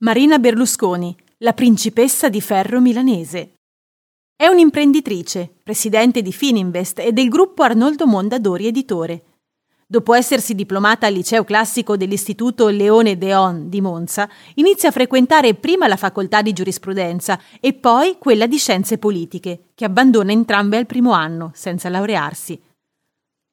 Marina 0.00 0.38
Berlusconi, 0.38 1.12
la 1.38 1.52
principessa 1.54 2.28
di 2.28 2.40
ferro 2.40 2.80
milanese. 2.80 3.54
È 4.36 4.46
un'imprenditrice, 4.46 5.52
presidente 5.60 6.22
di 6.22 6.32
Fininvest 6.32 7.00
e 7.00 7.10
del 7.10 7.28
gruppo 7.28 7.64
Arnoldo 7.64 8.06
Mondadori 8.06 8.68
Editore. 8.68 9.24
Dopo 9.84 10.14
essersi 10.14 10.54
diplomata 10.54 11.08
al 11.08 11.14
liceo 11.14 11.42
classico 11.42 11.96
dell'Istituto 11.96 12.68
Leone 12.68 13.18
Deon 13.18 13.68
di 13.68 13.80
Monza, 13.80 14.30
inizia 14.54 14.90
a 14.90 14.92
frequentare 14.92 15.54
prima 15.54 15.88
la 15.88 15.96
facoltà 15.96 16.42
di 16.42 16.52
giurisprudenza 16.52 17.40
e 17.58 17.72
poi 17.72 18.18
quella 18.20 18.46
di 18.46 18.56
scienze 18.56 18.98
politiche, 18.98 19.70
che 19.74 19.84
abbandona 19.84 20.30
entrambe 20.30 20.76
al 20.76 20.86
primo 20.86 21.10
anno, 21.10 21.50
senza 21.54 21.88
laurearsi. 21.88 22.67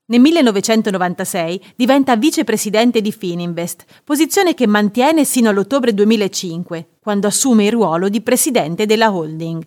Nel 0.07 0.19
1996 0.19 1.73
diventa 1.75 2.15
vicepresidente 2.15 3.01
di 3.01 3.11
Fininvest, 3.11 3.85
posizione 4.03 4.53
che 4.53 4.67
mantiene 4.67 5.25
sino 5.25 5.49
all'ottobre 5.49 5.95
2005, 5.95 6.89
quando 6.99 7.25
assume 7.25 7.65
il 7.65 7.71
ruolo 7.71 8.07
di 8.07 8.21
presidente 8.21 8.85
della 8.85 9.11
holding. 9.11 9.65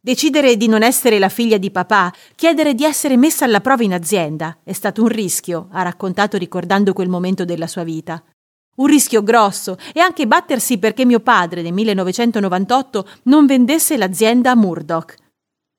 Decidere 0.00 0.56
di 0.56 0.68
non 0.68 0.84
essere 0.84 1.18
la 1.18 1.28
figlia 1.28 1.56
di 1.56 1.72
papà, 1.72 2.12
chiedere 2.36 2.74
di 2.74 2.84
essere 2.84 3.16
messa 3.16 3.46
alla 3.46 3.60
prova 3.60 3.82
in 3.82 3.94
azienda, 3.94 4.58
è 4.62 4.72
stato 4.72 5.02
un 5.02 5.08
rischio, 5.08 5.66
ha 5.72 5.82
raccontato 5.82 6.36
ricordando 6.36 6.92
quel 6.92 7.08
momento 7.08 7.44
della 7.44 7.66
sua 7.66 7.82
vita. 7.82 8.22
Un 8.76 8.86
rischio 8.86 9.24
grosso 9.24 9.76
e 9.92 9.98
anche 9.98 10.28
battersi 10.28 10.78
perché 10.78 11.04
mio 11.04 11.18
padre 11.20 11.62
nel 11.62 11.72
1998 11.72 13.08
non 13.24 13.46
vendesse 13.46 13.96
l'azienda 13.96 14.52
a 14.52 14.54
Murdoch, 14.54 15.16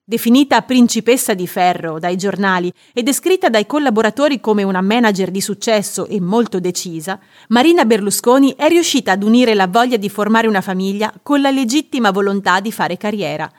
Definita 0.08 0.62
principessa 0.62 1.34
di 1.34 1.48
ferro 1.48 1.98
dai 1.98 2.16
giornali 2.16 2.72
e 2.94 3.02
descritta 3.02 3.50
dai 3.50 3.66
collaboratori 3.66 4.40
come 4.40 4.62
una 4.62 4.82
manager 4.82 5.32
di 5.32 5.42
successo 5.42 6.06
e 6.06 6.22
molto 6.22 6.60
decisa, 6.60 7.20
Marina 7.48 7.86
Berlusconi 7.86 8.54
è 8.56 8.68
riuscita 8.68 9.14
ad 9.14 9.24
unire 9.24 9.56
la 9.56 9.66
voglia 9.66 9.98
di 9.98 10.08
formare 10.08 10.46
una 10.46 10.62
famiglia 10.62 11.12
con 11.24 11.42
la 11.42 11.50
legittima 11.50 12.12
volontà 12.12 12.60
di 12.60 12.72
fare 12.72 12.98
carriera. 12.98 13.52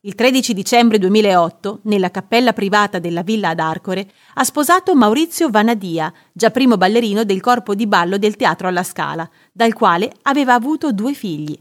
Il 0.00 0.14
13 0.14 0.54
dicembre 0.54 0.96
2008, 0.96 1.80
nella 1.82 2.10
cappella 2.10 2.54
privata 2.54 2.98
della 2.98 3.20
villa 3.20 3.50
ad 3.50 3.58
Arcore, 3.58 4.10
ha 4.36 4.44
sposato 4.44 4.94
Maurizio 4.94 5.50
Vanadia, 5.50 6.10
già 6.32 6.50
primo 6.50 6.78
ballerino 6.78 7.24
del 7.24 7.42
corpo 7.42 7.74
di 7.74 7.86
ballo 7.86 8.16
del 8.16 8.36
Teatro 8.36 8.68
alla 8.68 8.84
Scala, 8.84 9.28
dal 9.52 9.74
quale 9.74 10.10
aveva 10.22 10.54
avuto 10.54 10.92
due 10.92 11.12
figli. 11.12 11.58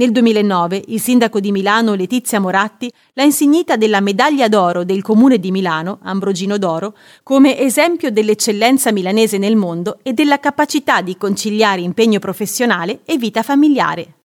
Nel 0.00 0.12
2009 0.12 0.82
il 0.86 0.98
sindaco 0.98 1.40
di 1.40 1.52
Milano 1.52 1.92
Letizia 1.92 2.40
Moratti 2.40 2.90
l'ha 3.12 3.22
insignita 3.22 3.76
della 3.76 4.00
medaglia 4.00 4.48
d'oro 4.48 4.82
del 4.82 5.02
comune 5.02 5.38
di 5.38 5.50
Milano, 5.50 5.98
Ambrogino 6.04 6.56
d'Oro, 6.56 6.96
come 7.22 7.58
esempio 7.58 8.10
dell'eccellenza 8.10 8.92
milanese 8.92 9.36
nel 9.36 9.56
mondo 9.56 9.98
e 10.02 10.14
della 10.14 10.40
capacità 10.40 11.02
di 11.02 11.18
conciliare 11.18 11.82
impegno 11.82 12.18
professionale 12.18 13.00
e 13.04 13.18
vita 13.18 13.42
familiare. 13.42 14.19